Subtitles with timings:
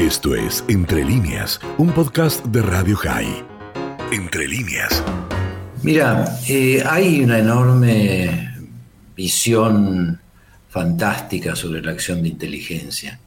[0.00, 3.44] Esto es Entre líneas, un podcast de Radio High.
[4.10, 5.04] Entre líneas.
[5.82, 8.56] Mira, eh, hay una enorme
[9.14, 10.18] visión
[10.70, 13.20] fantástica sobre la acción de inteligencia.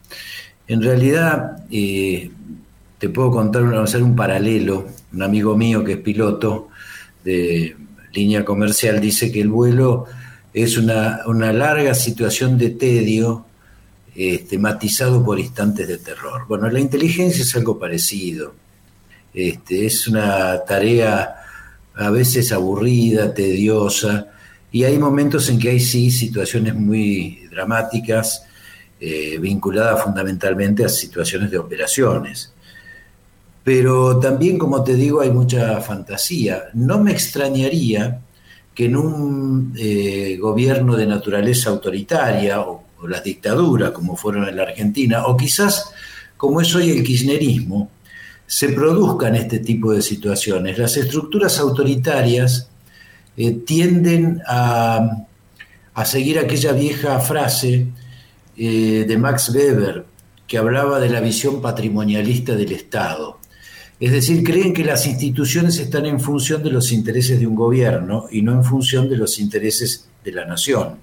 [0.67, 2.31] En realidad, eh,
[2.97, 4.87] te puedo contar, hacer un paralelo.
[5.13, 6.69] Un amigo mío que es piloto
[7.23, 7.77] de
[8.13, 10.07] línea comercial dice que el vuelo
[10.55, 13.45] es una, una larga situación de tedio
[14.15, 16.45] este, matizado por instantes de terror.
[16.47, 18.53] Bueno, la inteligencia es algo parecido.
[19.33, 21.35] Este, es una tarea
[21.95, 24.27] a veces aburrida, tediosa,
[24.71, 28.45] y hay momentos en que hay sí situaciones muy dramáticas
[28.99, 32.53] eh, vinculadas fundamentalmente a situaciones de operaciones.
[33.63, 36.65] Pero también, como te digo, hay mucha fantasía.
[36.73, 38.19] No me extrañaría
[38.73, 44.63] que en un eh, gobierno de naturaleza autoritaria o las dictaduras, como fueron en la
[44.63, 45.91] Argentina, o quizás,
[46.37, 47.89] como es hoy el kirchnerismo,
[48.45, 50.77] se produzcan este tipo de situaciones.
[50.77, 52.69] Las estructuras autoritarias
[53.35, 55.25] eh, tienden a,
[56.05, 57.87] seguir aquella vieja frase
[58.57, 60.05] eh, de Max Weber
[60.47, 63.39] que hablaba de la visión patrimonialista del Estado.
[63.99, 68.25] Es decir, creen que las instituciones están en función de los intereses de un gobierno
[68.29, 70.97] y no en función de los intereses de la nación.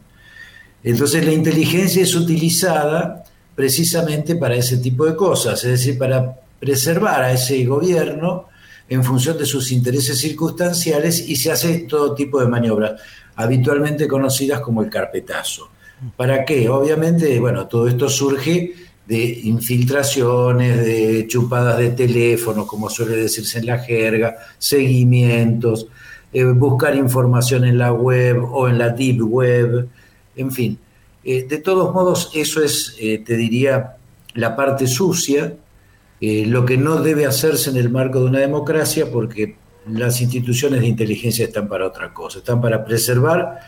[0.82, 7.22] Entonces la inteligencia es utilizada precisamente para ese tipo de cosas, es decir, para preservar
[7.22, 8.46] a ese gobierno
[8.88, 13.00] en función de sus intereses circunstanciales y se hace todo tipo de maniobras,
[13.36, 15.70] habitualmente conocidas como el carpetazo.
[16.16, 16.68] ¿Para qué?
[16.68, 18.74] Obviamente, bueno, todo esto surge
[19.06, 25.86] de infiltraciones, de chupadas de teléfono, como suele decirse en la jerga, seguimientos,
[26.32, 29.88] eh, buscar información en la web o en la deep web,
[30.36, 30.78] en fin,
[31.22, 33.96] eh, de todos modos, eso es, eh, te diría,
[34.34, 35.54] la parte sucia,
[36.20, 40.80] eh, lo que no debe hacerse en el marco de una democracia, porque las instituciones
[40.80, 43.60] de inteligencia están para otra cosa, están para preservar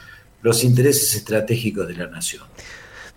[0.43, 2.45] los intereses estratégicos de la nación.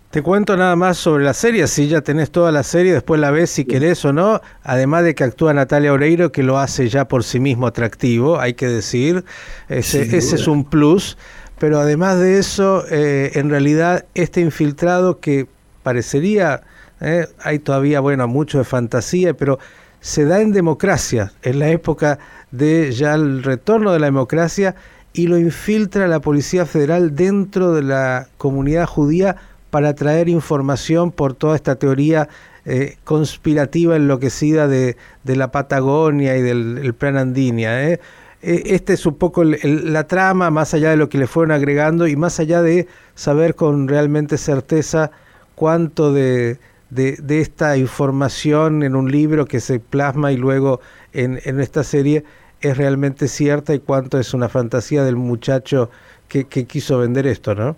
[0.09, 3.31] Te cuento nada más sobre la serie, si ya tenés toda la serie, después la
[3.31, 7.05] ves si querés o no, además de que actúa Natalia Oreiro, que lo hace ya
[7.05, 9.25] por sí mismo atractivo, hay que decir,
[9.67, 11.17] ese, ese es un plus
[11.59, 15.47] pero además de eso, eh, en realidad este infiltrado que
[15.83, 16.63] parecería,
[17.01, 19.59] eh, hay todavía, bueno, mucho de fantasía, pero
[19.99, 22.19] se da en democracia, en la época
[22.51, 24.75] de ya el retorno de la democracia,
[25.13, 29.37] y lo infiltra la Policía Federal dentro de la comunidad judía
[29.69, 32.27] para traer información por toda esta teoría
[32.65, 37.89] eh, conspirativa enloquecida de, de, la Patagonia y del plan Andinia.
[37.89, 37.99] ¿eh?
[38.45, 42.07] E, este es un poco la trama, más allá de lo que le fueron agregando
[42.07, 45.09] y más allá de saber con realmente certeza
[45.55, 46.59] cuánto de,
[46.95, 50.79] esta información en un libro que se plasma y luego
[51.11, 52.23] en, esta serie
[52.61, 55.89] es realmente cierta y cuánto es una fantasía del muchacho
[56.27, 57.75] que, quiso vender esto, ¿no?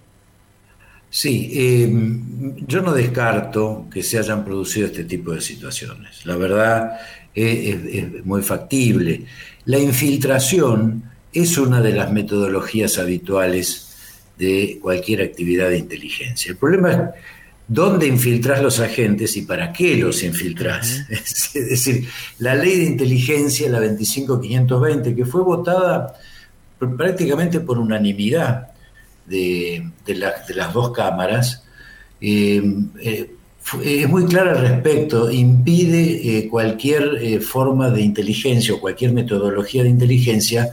[1.09, 1.89] Sí, eh,
[2.67, 6.25] yo no descarto que se hayan producido este tipo de situaciones.
[6.25, 7.00] La verdad
[7.38, 9.25] es muy factible.
[9.66, 13.88] La infiltración es una de las metodologías habituales
[14.38, 16.52] de cualquier actividad de inteligencia.
[16.52, 17.00] El problema es
[17.68, 21.06] dónde infiltras los agentes y para qué los infiltras.
[21.09, 22.08] Es decir,
[22.40, 26.16] la ley de inteligencia, la 25520, que fue votada
[26.80, 28.69] prácticamente por unanimidad
[29.25, 31.64] de, las dos cámaras,
[32.22, 32.62] eh,
[33.02, 33.31] eh,
[33.83, 39.83] es muy clara al respecto, impide eh, cualquier eh, forma de inteligencia o cualquier metodología
[39.83, 40.69] de inteligencia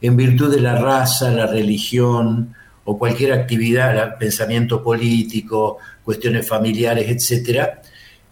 [0.00, 2.54] en virtud de la raza, la religión
[2.84, 7.82] o cualquier actividad, pensamiento político, cuestiones familiares, etcétera,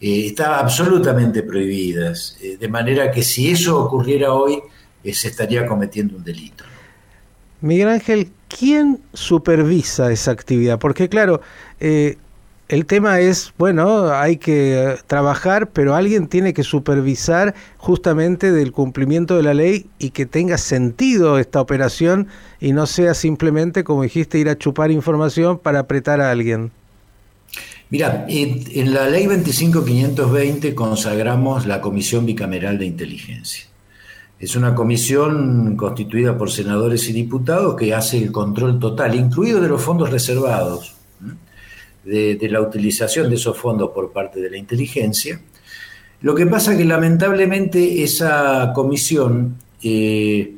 [0.01, 2.37] eh, está absolutamente prohibidas.
[2.61, 4.61] de manera que si eso ocurriera hoy,
[5.03, 6.65] se estaría cometiendo un delito.
[7.61, 10.79] Miguel Ángel, ¿quién supervisa esa actividad?
[10.79, 11.41] Porque claro,
[12.75, 18.73] el tema es, bueno, hay que eh, trabajar, pero alguien tiene que supervisar justamente del
[18.73, 22.27] cumplimiento de la ley y que tenga sentido esta operación
[22.61, 26.73] y no sea simplemente, como dijiste, ir a chupar información para apretar a alguien.
[27.91, 33.67] Mira, en la ley 25520 consagramos la Comisión Bicameral de Inteligencia.
[34.41, 39.69] Es una comisión constituida por senadores y diputados que hace el control total, incluido de
[39.69, 40.95] los fondos reservados
[42.05, 45.41] de, la utilización de esos fondos por parte de la inteligencia.
[46.21, 50.55] Lo que pasa es que lamentablemente esa comisión eh,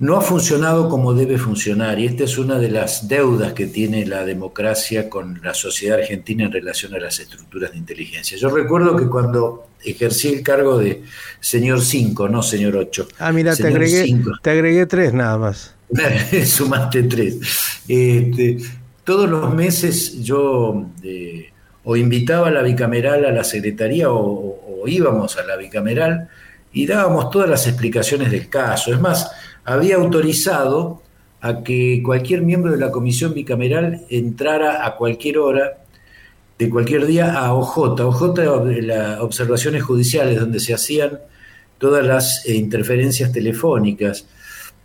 [0.00, 4.04] no ha funcionado como debe funcionar y esta es una de las deudas que tiene
[4.04, 8.36] la democracia con la sociedad argentina en relación a las estructuras de inteligencia.
[8.36, 11.02] Yo recuerdo que cuando ejercí el cargo de
[11.40, 13.08] señor 5, no señor 8.
[13.18, 15.74] Ah, mira, te agregué, te agregué tres nada más.
[16.46, 17.38] Sumaste tres.
[17.86, 18.58] Este,
[19.04, 21.50] todos los meses yo eh,
[21.84, 26.28] o invitaba a la bicameral a la secretaría o, íbamos a la bicameral
[26.72, 28.92] y dábamos todas las explicaciones del caso.
[28.92, 29.30] Es más,
[29.64, 31.00] había autorizado
[31.40, 35.78] a que cualquier miembro de la comisión bicameral entrara a cualquier hora
[36.58, 38.00] de cualquier día a OJ.
[38.00, 38.38] OJ,
[38.82, 41.18] las observaciones judiciales, donde se hacían
[41.78, 44.26] todas las eh, interferencias telefónicas,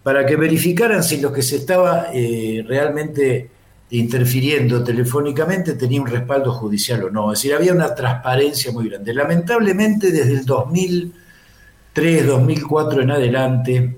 [0.02, 3.50] para que verificaran si lo que se estaba eh, realmente
[3.92, 7.34] interfiriendo telefónicamente tenía un respaldo judicial o no.
[7.34, 9.14] Es decir, había una transparencia muy grande.
[9.14, 13.98] Lamentablemente, desde el 2003, 2004 en adelante,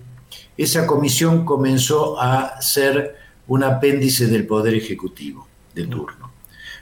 [0.58, 3.18] esa comisión comenzó a ser
[3.48, 6.32] un apéndice del Poder Ejecutivo de turno.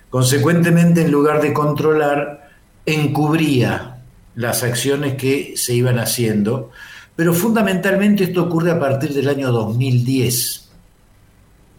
[0.10, 2.50] Consecuentemente, en lugar de controlar,
[2.86, 4.02] encubría
[4.36, 6.72] las acciones que se iban haciendo,
[7.16, 10.69] pero fundamentalmente esto ocurre a partir del año 2010.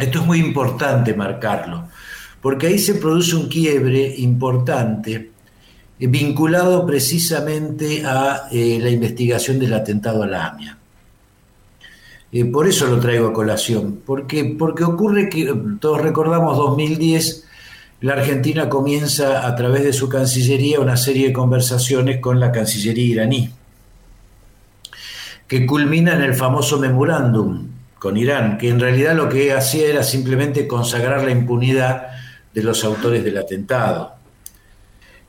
[0.00, 1.88] Esto es muy importante marcarlo,
[2.40, 5.30] porque ahí se produce un quiebre importante
[5.98, 10.78] eh, vinculado precisamente a eh, la investigación del atentado a la AMIA.
[12.32, 17.46] Eh, por eso lo traigo a colación, porque, porque ocurre que todos recordamos 2010,
[18.00, 23.04] la Argentina comienza a través de su Cancillería una serie de conversaciones con la Cancillería
[23.04, 23.50] iraní,
[25.46, 30.02] que culmina en el famoso memorándum con Irán, que en realidad lo que hacía era
[30.02, 32.08] simplemente consagrar la impunidad
[32.52, 34.14] de los autores del atentado.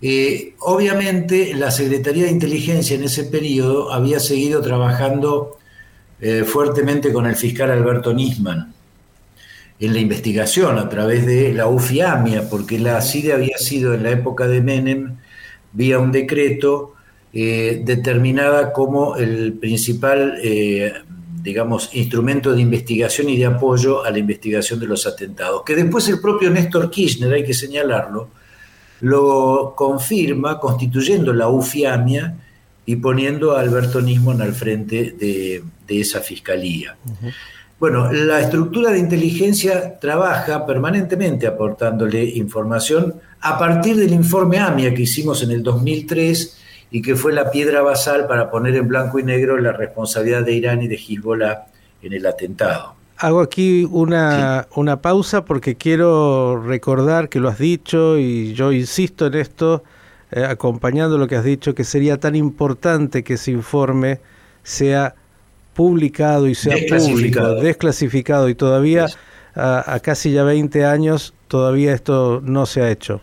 [0.01, 5.59] Eh, obviamente la Secretaría de Inteligencia en ese periodo había seguido trabajando
[6.21, 8.74] eh, fuertemente con el fiscal Alberto Nisman
[9.79, 14.12] en la investigación a través de la UFIAMIA, porque la CIDE había sido en la
[14.12, 15.17] época de Menem,
[15.74, 16.94] vía un decreto,
[17.33, 20.39] eh, determinada como el principal,
[21.41, 26.07] digamos, instrumento de investigación y de apoyo a la investigación de los atentados, que después
[26.09, 28.29] el propio Néstor Kirchner, hay que señalarlo,
[29.01, 32.35] lo confirma constituyendo la UFIAMIA
[32.85, 36.95] y poniendo a Alberto Nisman al frente de, esa fiscalía.
[37.77, 45.01] Bueno, la estructura de inteligencia trabaja permanentemente aportándole información a partir del informe AMIA que
[45.01, 46.60] hicimos en el 2003
[46.91, 50.53] y que fue la piedra basal para poner en blanco y negro la responsabilidad de
[50.53, 51.65] Irán y de Hezbollah
[52.01, 52.95] en el atentado.
[53.17, 59.27] Hago aquí una, una pausa porque quiero recordar que lo has dicho y yo insisto
[59.27, 59.83] en esto
[60.31, 64.19] eh, acompañando lo que has dicho, que sería tan importante que ese informe
[64.63, 65.15] sea
[65.73, 69.07] publicado y sea público, desclasificado, y todavía
[69.55, 73.21] a, casi ya 20 años todavía esto no se ha hecho.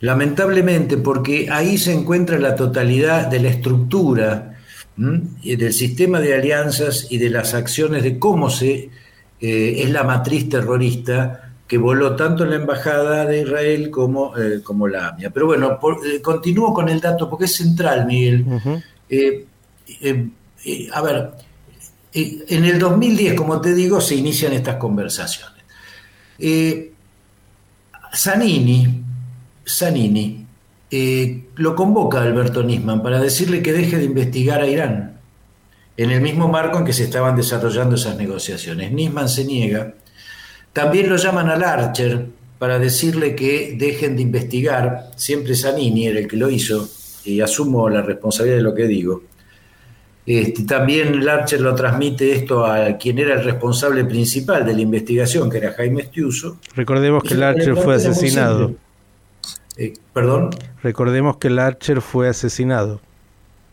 [0.00, 4.54] Lamentablemente, porque ahí se encuentra la totalidad de la estructura
[4.96, 8.90] del sistema de alianzas y de las acciones de cómo se
[9.40, 14.60] eh, es la matriz terrorista que voló tanto en la Embajada de Israel como, eh,
[14.64, 15.30] como la AMIA.
[15.30, 18.44] Pero bueno, eh, continúo con el dato porque es central, Miguel.
[20.92, 21.30] A ver,
[22.12, 25.62] en el 2010, como te digo, se inician estas conversaciones.
[28.14, 29.04] Zanini,
[29.68, 30.46] Zanini
[31.56, 35.18] lo convoca a Alberto Nisman para decirle que deje de investigar a Irán,
[35.96, 38.90] en el mismo marco en que se estaban desarrollando esas negociaciones.
[38.92, 39.94] Nisman se niega
[40.78, 42.26] también lo llaman al Archer
[42.56, 45.10] para decirle que dejen de investigar.
[45.16, 46.88] Siempre Zanini era el que lo hizo
[47.24, 49.22] y asumo la responsabilidad de lo que digo.
[50.24, 54.82] Este, también el Archer lo transmite esto a quien era el responsable principal de la
[54.82, 56.58] investigación, que era Jaime Estiuso.
[56.76, 58.74] Recordemos que el Archer fue asesinado.
[59.78, 60.50] Eh, ¿Perdón?
[60.82, 63.00] Recordemos que el Archer fue asesinado.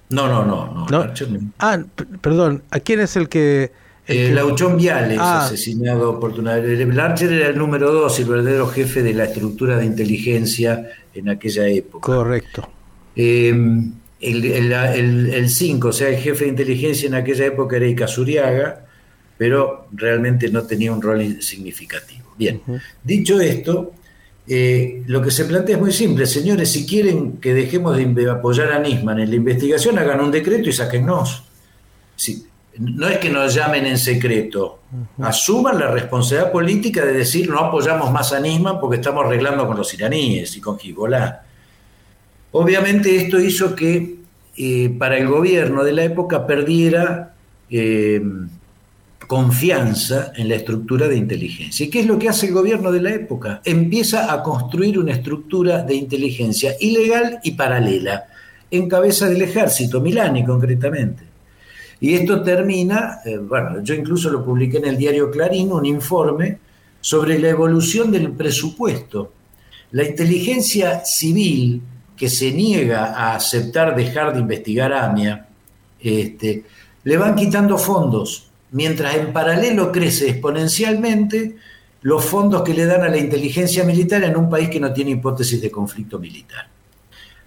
[0.09, 0.88] No, no, no.
[0.88, 1.13] no,
[1.59, 1.79] Ah,
[2.21, 2.62] perdón.
[2.69, 3.71] ¿A quién es el que
[4.07, 5.45] eh, Lauchón Viales, ah.
[5.45, 6.85] asesinado oportunamente.
[6.85, 11.67] Larcher era el número dos, el verdadero jefe de la estructura de inteligencia en aquella
[11.67, 12.05] época.
[12.05, 12.69] Correcto.
[13.15, 18.85] Em, el 5, o sea, el jefe de inteligencia en aquella época era Icazuriaga,
[19.38, 22.25] pero realmente no tenía un rol significativo.
[22.38, 22.62] Bien,
[23.03, 23.93] dicho esto,
[24.47, 26.25] eh, lo que se plantea es muy simple.
[26.25, 30.69] Señores, si quieren que dejemos de apoyar a Nisman en la investigación, hagan un decreto
[30.69, 31.43] y sáquennos.
[32.77, 34.79] No es que nos llamen en secreto,
[35.19, 39.77] asuman la responsabilidad política de decir no apoyamos más a Nisman porque estamos arreglando con
[39.77, 41.41] los iraníes y con Hezbollah.
[42.51, 44.15] Obviamente esto hizo que
[44.57, 47.33] eh, para el gobierno de la época perdiera
[47.69, 48.21] eh,
[49.27, 51.86] confianza en la estructura de inteligencia.
[51.86, 53.62] ¿Y qué es lo que hace el gobierno de la época?
[53.63, 58.25] Empieza a construir una estructura de inteligencia ilegal y paralela,
[58.72, 61.24] en cabeza del ejército, Milani concretamente.
[62.00, 66.58] Y esto termina, eh, bueno, yo incluso lo publiqué en el diario Clarín, un informe
[67.00, 69.32] sobre la evolución del presupuesto.
[69.91, 71.82] La inteligencia civil
[72.17, 75.48] que se niega a aceptar dejar de investigar AMIA,
[76.00, 76.63] este,
[77.03, 81.55] le van quitando fondos, mientras en paralelo crece exponencialmente
[82.01, 85.12] los fondos que le dan a la inteligencia militar en un país que no tiene
[85.12, 86.67] hipótesis de conflicto militar.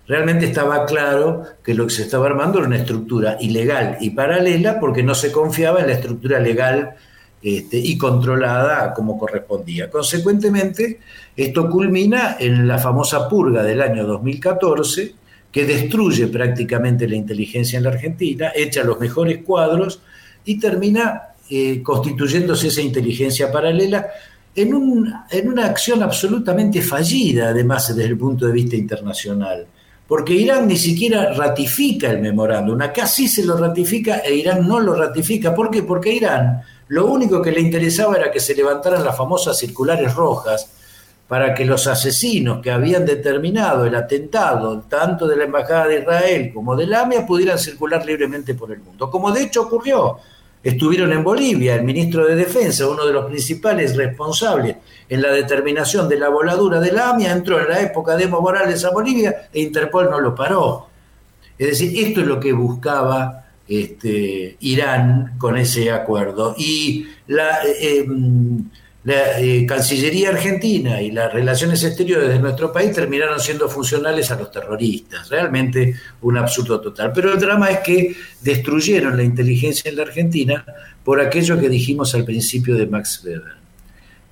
[0.06, 4.80] Realmente estaba claro que lo que se estaba armando era una estructura ilegal y paralela
[4.80, 6.94] porque no se confiaba en la estructura legal
[7.42, 9.90] este, y controlada como correspondía.
[9.90, 10.98] Consecuentemente,
[11.36, 15.12] esto culmina en la famosa purga del año 2014,
[15.52, 20.00] que destruye prácticamente la inteligencia en la Argentina, echa los mejores cuadros
[20.48, 24.06] y termina eh, constituyéndose esa inteligencia paralela
[24.54, 24.72] en,
[25.30, 29.66] en una acción absolutamente fallida, además desde el punto de vista internacional
[30.08, 32.80] porque Irán ni siquiera ratifica el memorándum.
[32.80, 35.54] Acá sí se lo ratifica e Irán no lo ratifica.
[35.54, 35.82] ¿Por qué?
[35.82, 40.70] Porque Irán lo único que le interesaba era que se levantaran las famosas circulares rojas
[41.28, 46.50] para que los asesinos que habían determinado el atentado, tanto de la Embajada de Israel
[46.54, 49.10] como de la AMIA, pudieran circular libremente por el mundo.
[49.10, 50.18] Como de hecho ocurrió.
[50.62, 54.76] Estuvieron en Bolivia, el ministro de Defensa, uno de los principales responsables
[55.08, 58.40] en la determinación de la voladura de la AMIA, entró en la época de Evo
[58.40, 60.88] Morales a Bolivia e Interpol no lo paró.
[61.56, 66.54] Es decir, esto es lo que buscaba este, Irán con ese acuerdo.
[66.56, 68.64] Y la, eh, em,
[69.04, 74.36] la eh, Cancillería Argentina y las relaciones exteriores de nuestro país terminaron siendo funcionales a
[74.36, 75.28] los terroristas.
[75.28, 77.12] Realmente un absurdo total.
[77.14, 80.64] Pero el drama es que destruyeron la inteligencia en la Argentina
[81.04, 83.56] por aquello que dijimos al principio de Max Weber.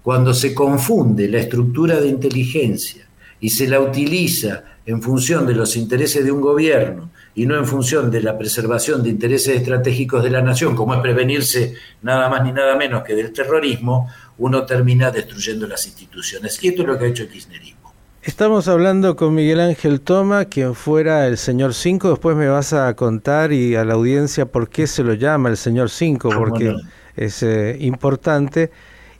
[0.02, 3.06] Cuando se confunde la estructura de inteligencia
[3.40, 7.66] y se la utiliza en función de los intereses de un gobierno y no en
[7.66, 12.42] función de la preservación de intereses estratégicos de la nación, como es prevenirse nada más
[12.44, 14.08] ni nada menos que del terrorismo,
[14.38, 16.62] uno termina destruyendo las instituciones.
[16.62, 17.92] Y esto es lo que ha hecho el kirchnerismo.
[18.22, 22.10] Estamos hablando con Miguel Ángel Toma, quien fuera el señor 5.
[22.10, 25.56] Después me vas a contar y a la audiencia por qué se lo llama el
[25.56, 26.74] señor 5, porque
[27.14, 28.72] es eh, importante.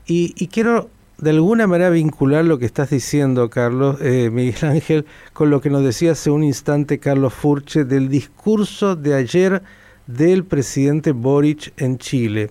[0.06, 5.06] Y, y quiero de alguna manera vincular lo que estás diciendo, Carlos, eh, Miguel Ángel,
[5.32, 9.62] con lo que nos decía hace un instante Carlos Furche del discurso de ayer
[10.06, 12.50] del presidente Boric en Chile.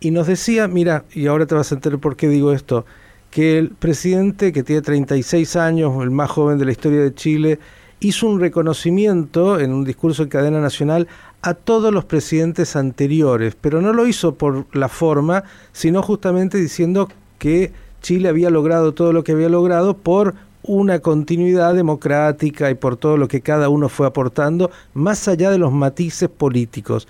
[0.00, 2.86] Y nos decía, mira, y ahora te vas a enterar por qué digo esto,
[3.30, 7.58] que el presidente, que tiene 36 años, el más joven de la historia de Chile,
[8.00, 11.06] hizo un reconocimiento en un discurso en cadena nacional
[11.42, 17.08] a todos los presidentes anteriores, pero no lo hizo por la forma, sino justamente diciendo
[17.38, 22.96] que Chile había logrado todo lo que había logrado por una continuidad democrática y por
[22.96, 27.06] todo lo que cada uno fue aportando, más allá de los matices políticos.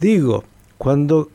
[0.00, 0.44] Digo,
[0.78, 1.28] cuando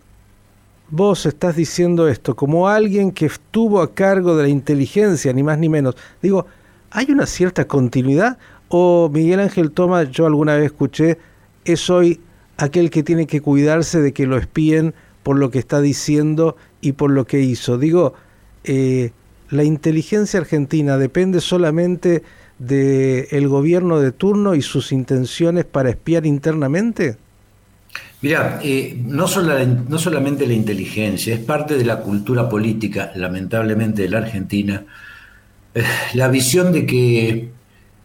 [0.89, 5.57] vos estás diciendo esto como alguien que estuvo a cargo de la inteligencia, ni más
[5.57, 6.45] ni menos, digo,
[6.91, 8.37] ¿hay una cierta continuidad?
[8.69, 11.17] O Miguel Ángel Toma, yo alguna vez escuché,
[11.65, 12.21] es hoy
[12.57, 16.93] aquel que tiene que cuidarse de que lo espíen por lo que está diciendo y
[16.93, 17.77] por lo que hizo.
[17.77, 18.13] Digo,
[18.63, 19.11] eh,
[19.49, 22.23] la inteligencia argentina depende solamente
[22.59, 27.17] del gobierno de turno y sus intenciones para espiar internamente?
[28.21, 34.09] Mira, eh, no, no solamente la inteligencia, es parte de la cultura política, lamentablemente, de
[34.09, 34.83] la Argentina,
[35.75, 35.83] eh,
[36.15, 37.51] la visión de que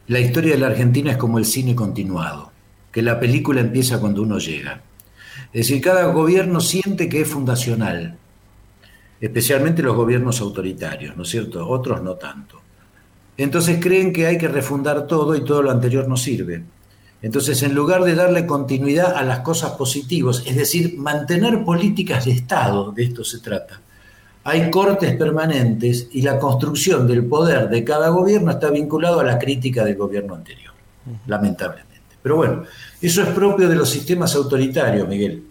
[0.09, 2.52] la historia de la Argentina es como el cine continuado,
[2.92, 4.83] que la película empieza cuando uno llega.
[5.52, 8.19] Es decir, cada gobierno siente que es fundacional,
[9.19, 11.66] especialmente los gobiernos autoritarios, ¿no es cierto?
[11.66, 12.61] Otros no tanto.
[13.38, 16.64] Entonces creen que hay que refundar todo y todo lo anterior no sirve.
[17.23, 22.33] Entonces, en lugar de darle continuidad a las cosas positivas, es decir, mantener políticas de
[22.33, 23.81] Estado, de esto se trata,
[24.45, 29.38] hay cortes permanentes y la construcción del poder de cada gobierno está vinculado a la
[29.38, 30.73] crítica del gobierno anterior,
[31.26, 31.93] lamentablemente.
[32.21, 32.64] Pero bueno,
[33.00, 35.45] eso es propio de los sistemas autoritarios, Miguel.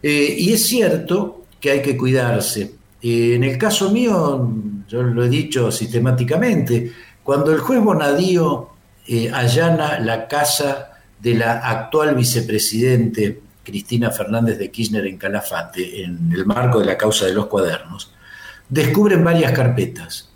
[0.00, 4.50] Eh, y es cierto que hay que cuidarse, en el caso mío,
[4.88, 8.73] yo lo he dicho sistemáticamente, cuando el juez Bonadío
[9.06, 16.30] eh, allana la casa de la actual vicepresidente Cristina Fernández de Kirchner en Calafate, en
[16.32, 18.12] el marco de la causa de los cuadernos,
[18.68, 20.30] descubren varias carpetas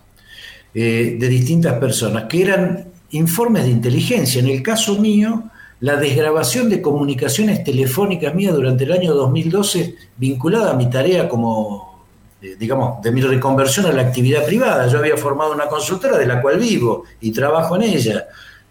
[0.74, 4.40] eh, de distintas personas que eran informes de inteligencia.
[4.40, 10.72] En el caso mío, la desgrabación de comunicaciones telefónicas mías durante el año 2012 vinculada
[10.72, 12.04] a mi tarea como,
[12.42, 14.88] eh, digamos, de mi reconversión a la actividad privada.
[14.88, 18.26] Yo había formado una consultora de la cual vivo y trabajo en ella.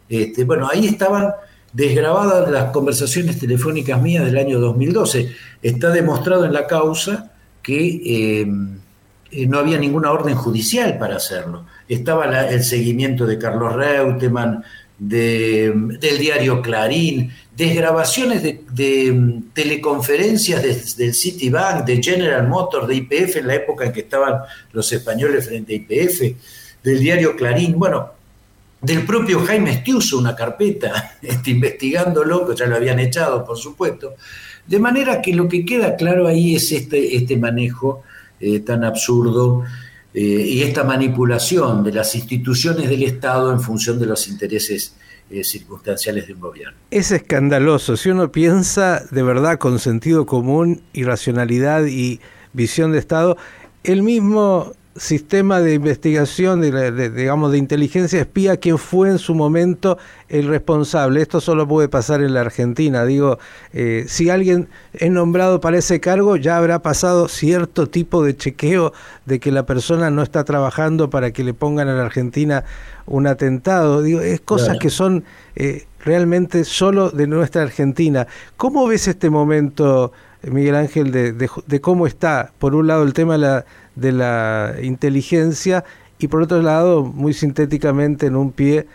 [0.10, 1.34] Este, bueno, ahí estaban
[1.74, 5.32] desgrabadas las conversaciones telefónicas mías del año 2012.
[5.62, 8.48] Está demostrado en la causa que eh,
[9.32, 11.66] eh, no había ninguna orden judicial para hacerlo.
[11.88, 14.64] Estaba el seguimiento de Carlos Reutemann,
[15.00, 23.48] del diario Clarín, desgrabaciones de, de teleconferencias del Citibank, de General Motors, de IPF, en
[23.48, 26.36] la época en que estaban los españoles frente a IPF,
[26.84, 28.17] del diario Clarín, bueno,
[28.82, 34.16] del propio Jaime Estiuso, una carpeta este, investigándolo, que ya lo habían echado, por supuesto.
[34.66, 38.04] De manera que lo que queda claro ahí es este, este manejo
[38.40, 39.64] eh, tan absurdo
[40.14, 44.96] eh, y esta manipulación de las instituciones del Estado en función de los intereses
[45.30, 46.78] eh, circunstanciales de un gobierno.
[46.92, 47.98] Es escandaloso.
[47.98, 52.20] Si uno piensa de verdad con sentido común y racionalidad y
[52.54, 53.38] visión de Estado,
[53.84, 59.98] el mismo sistema de investigación, de, digamos, de inteligencia espía, quién fue en su momento
[60.28, 61.22] el responsable.
[61.22, 63.06] Esto solo puede pasar en la Argentina.
[63.06, 63.40] Digo,
[63.74, 68.94] eh, si alguien es nombrado para ese cargo, ya habrá pasado cierto tipo de chequeo
[69.26, 72.64] de que la persona no está trabajando para que le pongan a la Argentina
[73.06, 74.02] un atentado.
[74.02, 75.24] Digo, es cosas que son
[75.56, 78.28] eh, realmente solo de nuestra Argentina.
[78.58, 80.12] ¿Cómo ves este momento,
[80.44, 83.66] Miguel Ángel, de, de cómo está, por un lado, el tema de la
[83.98, 85.84] de la inteligencia
[86.20, 88.88] y por otro lado, muy sintéticamente en un pie,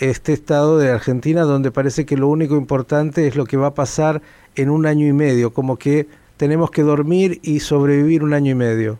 [0.00, 3.74] este estado de Argentina donde parece que lo único importante es lo que va a
[3.74, 4.22] pasar
[4.56, 8.54] en un año y medio, como que tenemos que dormir y sobrevivir un año y
[8.56, 8.98] medio.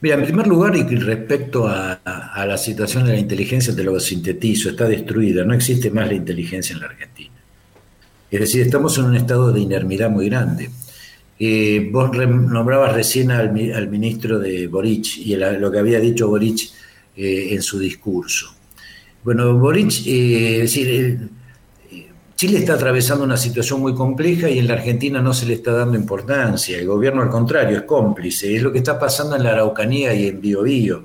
[0.00, 4.68] Mira, en primer lugar, y respecto a, la situación de la inteligencia, te lo sintetizo,
[4.68, 7.34] está destruida, no existe más la inteligencia en la Argentina.
[8.30, 10.68] Es decir, estamos en un estado de inermidad muy grande.
[11.38, 16.70] Eh, vos nombrabas recién al, ministro de Boric y lo que había dicho Boric
[17.16, 18.54] eh, en su discurso.
[19.24, 21.28] Bueno, Boric, eh, decir,
[22.36, 25.72] Chile está atravesando una situación muy compleja y en la Argentina no se le está
[25.72, 26.78] dando importancia.
[26.78, 28.54] El gobierno, al contrario, es cómplice.
[28.54, 31.04] Es lo que está pasando en la Araucanía y en Biobío.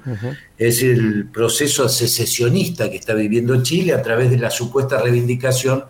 [0.57, 5.85] Es el proceso secesionista que está viviendo Chile a través de la supuesta reivindicación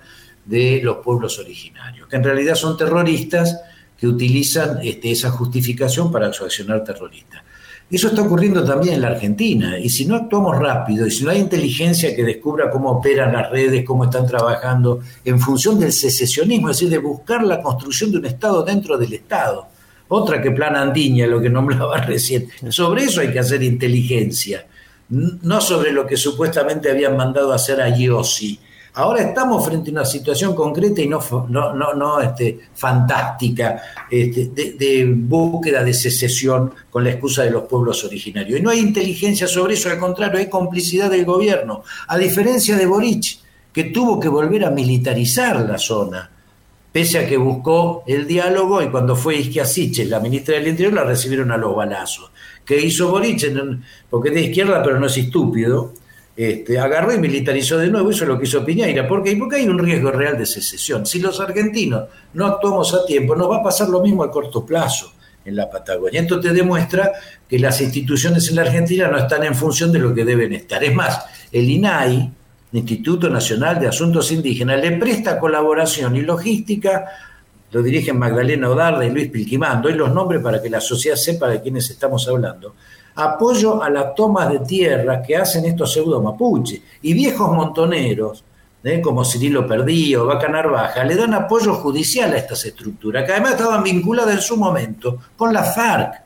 [0.46, 3.60] de los pueblos originarios, que en realidad son terroristas
[4.00, 7.44] que utilizan este, esa justificación para su accionar terrorista.
[7.92, 11.32] Eso está ocurriendo también en la Argentina, y si no actuamos rápido, y si no
[11.32, 16.70] hay inteligencia que descubra cómo operan las redes, cómo están trabajando, en función del secesionismo,
[16.70, 19.68] es decir, de buscar la construcción de un Estado dentro del Estado,
[20.08, 24.68] otra que Plan Andiña, lo que nombraba recién, sobre eso hay que hacer inteligencia,
[25.10, 28.60] no sobre lo que supuestamente habían mandado hacer a Yossi,
[28.94, 35.06] Ahora estamos frente a una situación concreta y no, no, no, este, fantástica este, de,
[35.06, 38.60] búsqueda de secesión con la excusa de los pueblos originarios.
[38.60, 41.84] Y no hay inteligencia sobre eso, al contrario, hay complicidad del gobierno.
[42.08, 43.40] A diferencia de Boric,
[43.72, 46.30] que tuvo que volver a militarizar la zona,
[46.92, 51.04] pese a que buscó el diálogo y cuando fue Isquiasiche, la ministra del Interior, la
[51.04, 52.32] recibieron a los balazos.
[52.66, 53.46] ¿Qué hizo Boric?
[54.10, 55.94] Porque es de izquierda, pero no es estúpido
[56.42, 59.06] este, agarró y militarizó de nuevo, eso es lo que hizo Piñeira.
[59.06, 59.36] ¿Por qué?
[59.36, 61.06] Porque hay un riesgo real de secesión.
[61.06, 64.66] Si los argentinos no actuamos a tiempo, nos va a pasar lo mismo a corto
[64.66, 65.12] plazo
[65.44, 66.22] en la Patagonia.
[66.22, 67.12] Esto te demuestra
[67.46, 70.82] que las instituciones en la Argentina no están en función de lo que deben estar.
[70.82, 72.32] Es más, el INAI,
[72.72, 77.06] Instituto Nacional de Asuntos Indígenas, le presta colaboración y logística,
[77.70, 81.50] lo dirigen Magdalena Odarda y Luis Pilquimando, y los nombres para que la sociedad sepa
[81.50, 82.76] de quiénes estamos hablando
[83.20, 86.82] apoyo a las tomas de tierra que hacen estos pseudo mapuches.
[87.02, 88.44] Y viejos montoneros,
[88.84, 89.02] ¿eh?
[89.02, 93.84] como Cirilo Perdío, Vaca Narvaja, le dan apoyo judicial a estas estructuras, que además estaban
[93.84, 96.22] vinculadas en su momento con la FARC.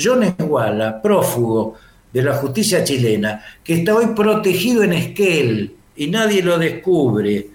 [0.00, 1.74] John Esguala, prófugo
[2.12, 7.48] de la justicia chilena, que está hoy protegido en Esquel y nadie lo descubre,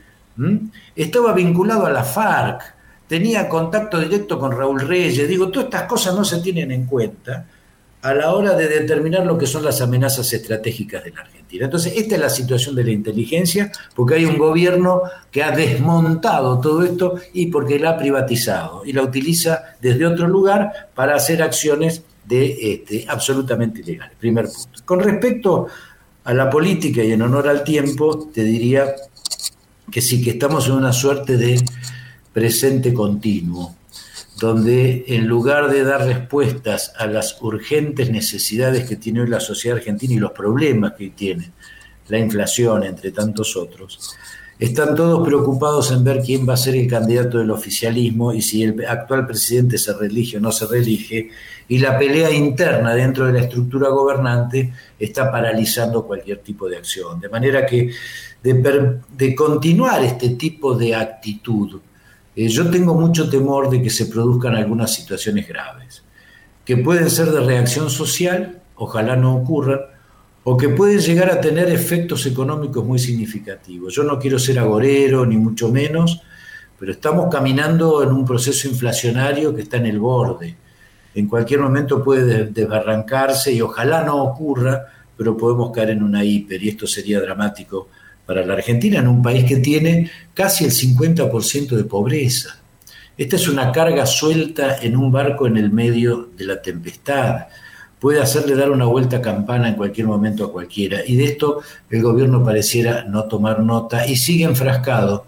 [0.96, 2.76] estaba vinculado a la FARC,
[3.08, 5.28] tenía contacto directo con Raúl Reyes.
[5.28, 7.46] Digo, todas estas cosas no se tienen en cuenta
[8.04, 11.66] a la hora de determinar lo que son las amenazas estratégicas de la Argentina.
[11.66, 16.60] Entonces, esta es la situación de la inteligencia, porque hay un gobierno que ha desmontado
[16.60, 21.42] todo esto y porque la ha privatizado y la utiliza desde otro lugar para hacer
[21.42, 24.18] acciones de, este, absolutamente ilegales.
[24.20, 24.82] Primer punto.
[24.84, 25.68] Con respecto
[26.26, 28.94] a la política y en honor al tiempo, te diría
[29.90, 31.64] que sí, que estamos en una suerte de
[32.34, 33.76] presente continuo
[34.44, 39.78] donde en lugar de dar respuestas a las urgentes necesidades que tiene hoy la sociedad
[39.78, 41.54] argentina y los problemas que tiene,
[42.10, 44.18] la inflación, entre tantos otros,
[44.60, 48.64] están todos preocupados en ver quién va a ser el candidato del oficialismo y si
[48.64, 51.30] el actual presidente se reelige o no se reelige,
[51.70, 57.22] y la pelea interna dentro de la estructura gobernante está paralizando cualquier tipo de acción.
[57.22, 57.92] De manera que
[58.44, 61.80] de, continuar este tipo de actitud,
[62.36, 66.04] eh, yo tengo mucho temor de que se produzcan algunas situaciones graves,
[66.66, 69.82] que pueden ser de reacción social, ojalá no ocurran,
[70.46, 73.94] o que pueden llegar a tener efectos económicos muy significativos.
[73.94, 76.22] Yo no quiero ser agorero, ni mucho menos,
[76.78, 80.58] pero estamos caminando en un proceso inflacionario que está en el borde.
[81.16, 86.62] En cualquier momento puede desbarrancarse y ojalá no ocurra, pero podemos caer en una hiper
[86.62, 87.88] y esto sería dramático
[88.34, 92.60] para la Argentina, en un país que tiene casi el 50% de pobreza.
[93.16, 97.46] Esta es una carga suelta en un barco en el medio de la tempestad
[98.04, 101.00] puede hacerle dar una vuelta a campana en cualquier momento a cualquiera.
[101.08, 105.26] Y de esto el gobierno pareciera no tomar nota y sigue enfrascado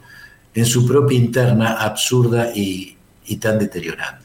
[0.53, 2.97] en su propia interna absurda y,
[3.39, 4.24] tan deteriorante.